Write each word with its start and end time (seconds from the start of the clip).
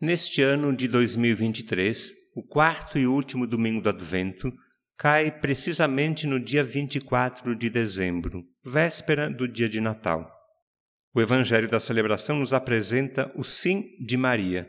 Neste 0.00 0.42
ano 0.42 0.74
de 0.74 0.88
2023, 0.88 2.12
o 2.34 2.42
quarto 2.42 2.98
e 2.98 3.06
último 3.06 3.46
domingo 3.46 3.80
do 3.80 3.90
Advento 3.90 4.52
cai 4.98 5.30
precisamente 5.30 6.26
no 6.26 6.40
dia 6.40 6.64
24 6.64 7.54
de 7.54 7.70
dezembro, 7.70 8.44
véspera 8.64 9.30
do 9.30 9.46
dia 9.46 9.68
de 9.68 9.80
Natal. 9.80 10.28
O 11.14 11.20
Evangelho 11.20 11.68
da 11.68 11.78
celebração 11.78 12.40
nos 12.40 12.52
apresenta 12.52 13.30
o 13.36 13.44
sim 13.44 13.84
de 14.04 14.16
Maria. 14.16 14.68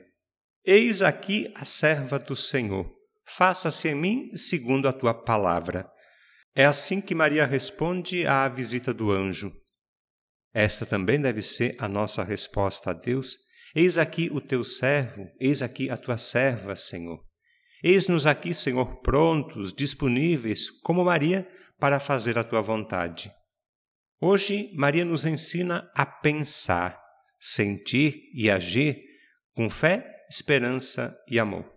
Eis 0.64 1.02
aqui 1.02 1.52
a 1.56 1.66
serva 1.66 2.20
do 2.20 2.36
Senhor, 2.36 2.88
faça-se 3.26 3.88
em 3.88 3.96
mim 3.96 4.36
segundo 4.36 4.88
a 4.88 4.94
tua 4.94 5.14
palavra. 5.14 5.90
É 6.54 6.66
assim 6.66 7.02
que 7.02 7.16
Maria 7.16 7.48
responde 7.48 8.28
à 8.28 8.48
visita 8.48 8.94
do 8.94 9.12
anjo. 9.12 9.52
Esta 10.54 10.86
também 10.86 11.20
deve 11.20 11.42
ser 11.42 11.76
a 11.80 11.90
nossa 11.90 12.24
resposta 12.24 12.92
a 12.92 12.94
Deus. 12.94 13.45
Eis 13.76 13.98
aqui 13.98 14.30
o 14.32 14.40
teu 14.40 14.64
servo, 14.64 15.30
eis 15.38 15.62
aqui 15.62 15.90
a 15.90 15.98
tua 15.98 16.18
serva, 16.18 16.78
Senhor. 16.78 17.22
Eis-nos 17.84 18.26
aqui, 18.26 18.54
Senhor, 18.54 19.02
prontos, 19.02 19.74
disponíveis, 19.74 20.70
como 20.82 21.04
Maria, 21.04 21.46
para 21.78 22.00
fazer 22.00 22.38
a 22.38 22.44
tua 22.44 22.62
vontade. 22.62 23.30
Hoje, 24.22 24.72
Maria 24.74 25.04
nos 25.04 25.26
ensina 25.26 25.92
a 25.94 26.06
pensar, 26.06 26.98
sentir 27.38 28.32
e 28.34 28.50
agir 28.50 29.04
com 29.54 29.70
fé, 29.70 30.26
esperança 30.30 31.14
e 31.30 31.38
amor. 31.38 31.70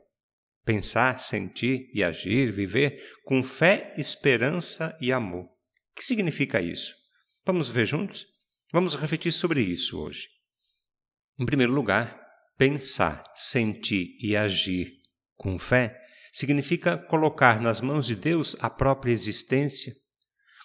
Pensar, 0.65 1.19
sentir 1.19 1.91
e 1.93 2.05
agir, 2.05 2.53
viver 2.53 3.03
com 3.25 3.43
fé, 3.43 3.93
esperança 3.99 4.97
e 5.01 5.13
amor. 5.13 5.47
O 5.47 5.51
que 5.97 6.05
significa 6.05 6.61
isso? 6.61 6.95
Vamos 7.45 7.69
ver 7.69 7.87
juntos? 7.87 8.25
Vamos 8.73 8.95
refletir 8.95 9.33
sobre 9.33 9.61
isso 9.61 10.01
hoje. 10.01 10.38
Em 11.39 11.47
primeiro 11.47 11.73
lugar, 11.73 12.19
pensar, 12.57 13.25
sentir 13.37 14.17
e 14.21 14.37
agir 14.37 14.93
com 15.37 15.59
fé 15.59 15.97
significa 16.33 16.99
colocar 16.99 17.61
nas 17.61 17.81
mãos 17.81 18.07
de 18.07 18.17
Deus 18.17 18.57
a 18.61 18.69
própria 18.69 19.13
existência. 19.13 19.93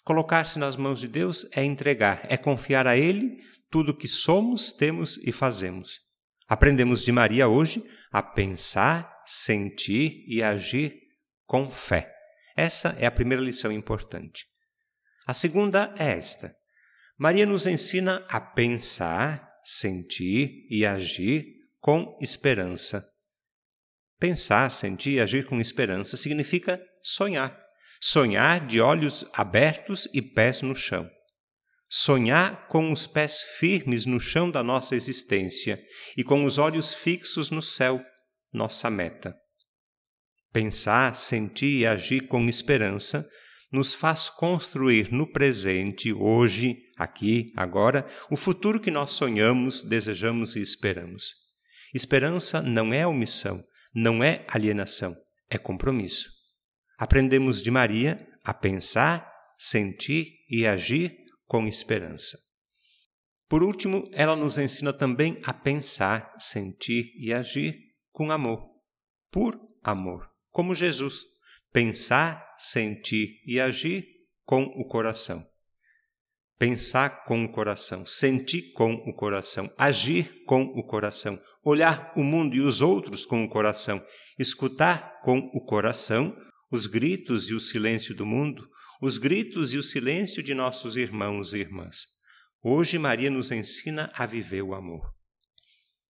Colocar-se 0.03 0.57
nas 0.59 0.75
mãos 0.75 0.99
de 0.99 1.07
Deus 1.07 1.47
é 1.52 1.63
entregar, 1.63 2.25
é 2.27 2.35
confiar 2.35 2.88
a 2.88 2.97
Ele 2.97 3.38
tudo 3.69 3.91
o 3.91 3.97
que 3.97 4.07
somos, 4.07 4.71
temos 4.71 5.17
e 5.23 5.31
fazemos. 5.31 5.99
Aprendemos 6.47 7.03
de 7.03 7.11
Maria 7.11 7.47
hoje 7.47 7.83
a 8.11 8.21
pensar, 8.21 9.09
sentir 9.25 10.25
e 10.27 10.43
agir 10.43 10.93
com 11.45 11.69
fé. 11.69 12.11
Essa 12.55 12.95
é 12.99 13.05
a 13.05 13.11
primeira 13.11 13.41
lição 13.41 13.71
importante. 13.71 14.45
A 15.25 15.33
segunda 15.33 15.93
é 15.97 16.09
esta: 16.09 16.53
Maria 17.17 17.45
nos 17.45 17.65
ensina 17.65 18.25
a 18.27 18.41
pensar, 18.41 19.52
sentir 19.64 20.67
e 20.69 20.86
agir 20.86 21.45
com 21.80 22.17
esperança. 22.22 23.06
Pensar, 24.20 24.72
sentir 24.72 25.16
e 25.16 25.20
agir 25.20 25.45
com 25.45 25.59
esperança 25.59 26.16
significa 26.16 26.81
sonhar. 27.02 27.61
Sonhar 28.00 28.66
de 28.66 28.80
olhos 28.81 29.25
abertos 29.33 30.08
e 30.14 30.22
pés 30.22 30.61
no 30.61 30.75
chão. 30.75 31.09
Sonhar 31.89 32.67
com 32.67 32.92
os 32.92 33.05
pés 33.05 33.42
firmes 33.58 34.05
no 34.05 34.20
chão 34.20 34.50
da 34.50 34.64
nossa 34.64 34.95
existência 34.95 35.80
e 36.17 36.23
com 36.23 36.44
os 36.44 36.58
olhos 36.58 36.94
fixos 36.94 37.52
no 37.52 37.61
céu, 37.61 38.03
nossa 38.52 38.89
meta. 38.89 39.36
Pensar, 40.52 41.16
sentir 41.16 41.80
e 41.80 41.86
agir 41.86 42.27
com 42.27 42.48
esperança 42.48 43.30
nos 43.73 43.91
faz 43.91 44.29
construir 44.29 45.11
no 45.11 45.25
presente, 45.25 46.13
hoje, 46.13 46.77
aqui, 46.95 47.52
agora, 47.55 48.05
o 48.30 48.38
futuro 48.38 48.80
que 48.80 48.91
nós 48.91 49.13
sonhamos, 49.13 49.81
desejamos 49.81 50.55
e 50.55 50.61
esperamos. 50.61 51.33
Esperança 51.91 52.61
não 52.61 52.93
é 52.93 53.05
omissão, 53.05 53.63
não 53.93 54.23
é 54.23 54.45
alienação, 54.48 55.15
é 55.49 55.58
compromisso. 55.58 56.30
Aprendemos 56.99 57.64
de 57.64 57.71
Maria 57.71 58.23
a 58.43 58.53
pensar, 58.53 59.27
sentir 59.58 60.27
e 60.48 60.67
agir 60.67 61.17
com 61.48 61.67
esperança. 61.67 62.37
Por 63.49 63.64
último, 63.64 64.03
ela 64.14 64.36
nos 64.36 64.59
ensina 64.59 64.93
também 64.93 65.42
a 65.43 65.53
pensar, 65.53 66.31
sentir 66.37 67.11
e 67.17 67.33
agir 67.33 67.75
com 68.11 68.31
amor, 68.31 68.69
por 69.31 69.59
amor, 69.83 70.30
como 70.52 70.75
Jesus 70.75 71.33
pensar, 71.73 72.56
sentir 72.60 73.42
e 73.45 73.60
agir 73.60 74.06
com 74.45 74.64
o 74.64 74.88
coração. 74.88 75.44
Pensar 76.60 77.26
com 77.26 77.44
o 77.44 77.52
coração, 77.52 78.06
sentir 78.06 78.72
com 78.73 78.94
o 78.94 79.14
coração, 79.14 79.70
agir 79.78 80.45
com 80.45 80.61
o 80.64 80.86
coração, 80.86 81.42
olhar 81.66 82.14
o 82.16 82.23
mundo 82.23 82.56
e 82.56 82.61
os 82.61 82.80
outros 82.80 83.26
com 83.26 83.44
o 83.44 83.50
coração, 83.50 84.02
escutar 84.38 85.20
com 85.23 85.39
o 85.54 85.66
coração 85.66 86.38
os 86.72 86.86
gritos 86.86 87.50
e 87.50 87.54
o 87.54 87.60
silêncio 87.60 88.16
do 88.16 88.26
mundo, 88.26 88.67
os 89.02 89.17
gritos 89.17 89.73
e 89.73 89.78
o 89.78 89.84
silêncio 89.84 90.42
de 90.42 90.54
nossos 90.54 90.95
irmãos 90.95 91.54
e 91.54 91.58
irmãs. 91.58 92.05
Hoje 92.64 92.98
Maria 92.98 93.30
nos 93.30 93.52
ensina 93.52 94.11
a 94.14 94.26
viver 94.26 94.61
o 94.61 94.73
amor. 94.73 95.11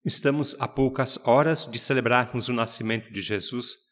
Estamos 0.05 0.55
a 0.59 0.67
poucas 0.67 1.17
horas 1.25 1.65
de 1.65 1.79
celebrarmos 1.79 2.49
o 2.49 2.53
nascimento 2.53 3.11
de 3.11 3.21
Jesus 3.21 3.82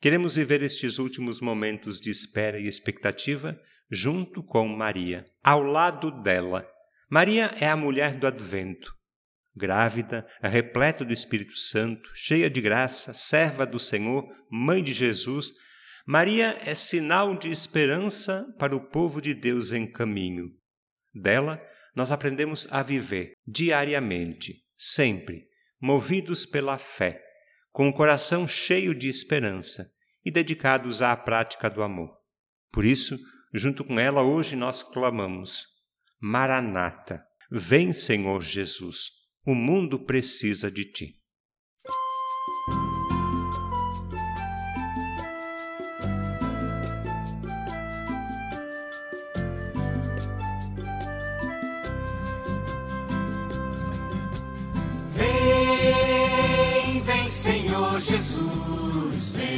Queremos 0.00 0.36
viver 0.36 0.62
estes 0.62 0.98
últimos 0.98 1.40
momentos 1.40 1.98
de 2.00 2.10
espera 2.10 2.58
e 2.58 2.68
expectativa 2.68 3.58
junto 3.90 4.42
com 4.42 4.68
Maria, 4.68 5.24
ao 5.42 5.62
lado 5.62 6.10
dela. 6.22 6.68
Maria 7.10 7.50
é 7.60 7.68
a 7.68 7.76
mulher 7.76 8.16
do 8.16 8.26
advento. 8.26 8.94
Grávida, 9.56 10.24
repleta 10.40 11.04
do 11.04 11.12
Espírito 11.12 11.56
Santo, 11.56 12.08
cheia 12.14 12.48
de 12.48 12.60
graça, 12.60 13.12
serva 13.12 13.66
do 13.66 13.80
Senhor, 13.80 14.24
mãe 14.50 14.84
de 14.84 14.92
Jesus, 14.92 15.50
Maria 16.06 16.56
é 16.64 16.74
sinal 16.74 17.36
de 17.36 17.50
esperança 17.50 18.46
para 18.58 18.76
o 18.76 18.80
povo 18.80 19.20
de 19.20 19.34
Deus 19.34 19.72
em 19.72 19.86
caminho. 19.90 20.48
Dela, 21.12 21.60
nós 21.94 22.12
aprendemos 22.12 22.68
a 22.70 22.82
viver 22.82 23.32
diariamente, 23.46 24.62
sempre, 24.78 25.48
movidos 25.80 26.46
pela 26.46 26.78
fé, 26.78 27.20
com 27.78 27.88
o 27.88 27.92
coração 27.92 28.48
cheio 28.48 28.92
de 28.92 29.08
esperança 29.08 29.88
e 30.24 30.32
dedicados 30.32 31.00
à 31.00 31.16
prática 31.16 31.70
do 31.70 31.80
amor. 31.80 32.10
Por 32.72 32.84
isso, 32.84 33.16
junto 33.54 33.84
com 33.84 34.00
ela, 34.00 34.20
hoje 34.20 34.56
nós 34.56 34.82
clamamos: 34.82 35.64
Maranata, 36.20 37.24
vem, 37.48 37.92
Senhor 37.92 38.42
Jesus, 38.42 39.10
o 39.46 39.54
mundo 39.54 39.96
precisa 39.96 40.68
de 40.68 40.86
ti. 40.86 41.17
Senhor 57.48 57.98
Jesus, 57.98 59.32
vem. 59.34 59.48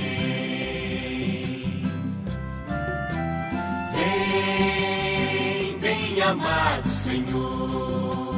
Vem, 3.93 5.79
bem 5.81 6.23
amado 6.23 6.89
Senhor. 6.89 8.35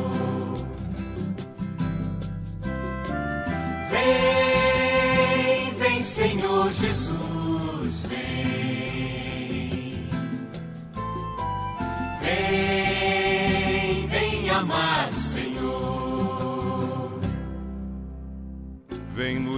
Vem, 3.91 5.74
vem, 5.74 6.02
Senhor 6.02 6.72
Jesus, 6.72 7.41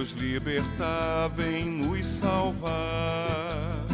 nos 0.05 0.11
libertar, 0.11 1.29
vem 1.29 1.65
nos 1.65 2.05
salvar. 2.05 3.85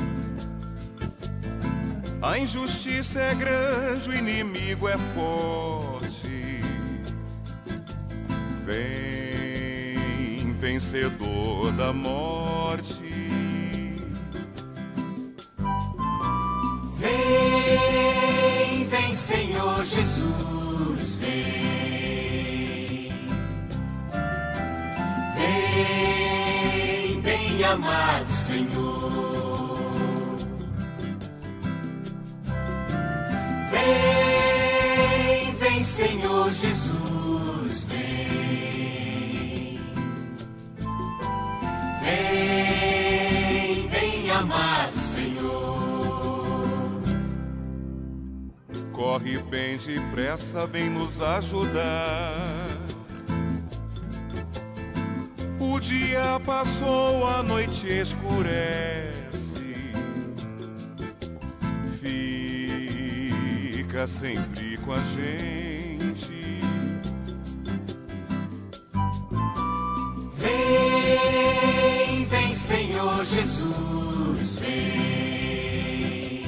A 2.21 2.37
injustiça 2.37 3.21
é 3.21 3.33
grande, 3.33 4.09
o 4.09 4.13
inimigo 4.13 4.89
é 4.89 4.97
forte. 5.15 6.61
Vem, 8.65 10.53
vencedor 10.59 11.71
da 11.71 11.93
morte. 11.93 13.01
Vem, 16.97 18.85
vem, 18.85 19.15
Senhor 19.15 19.83
Jesus, 19.83 21.15
vem. 21.15 21.90
amado 27.63 28.31
Senhor. 28.31 29.81
Vem, 33.71 35.55
vem, 35.55 35.83
Senhor 35.83 36.51
Jesus, 36.51 37.83
vem. 37.85 39.79
Vem, 42.03 43.87
vem, 43.87 44.31
amado 44.31 44.97
Senhor. 44.97 46.61
Corre 48.91 49.37
bem 49.49 49.77
depressa, 49.77 50.65
vem 50.65 50.89
nos 50.89 51.21
ajudar 51.21 53.00
Dia 55.81 56.39
passou, 56.45 57.27
a 57.27 57.41
noite 57.41 57.87
escurece. 57.87 59.15
Fica 61.99 64.07
sempre 64.07 64.77
com 64.77 64.93
a 64.93 64.99
gente. 64.99 66.61
Vem, 70.37 72.25
vem, 72.25 72.55
Senhor 72.55 73.25
Jesus, 73.25 74.59
vem. 74.59 76.45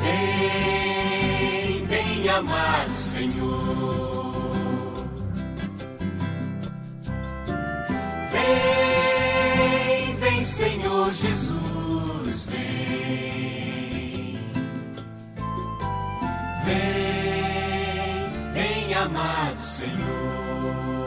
Vem, 0.00 1.86
bem 1.86 2.28
amado 2.28 3.05
Jesus, 11.12 12.46
vem. 12.46 14.38
Vem, 16.64 18.52
bem 18.52 18.94
amado 18.94 19.60
Senhor. 19.60 21.05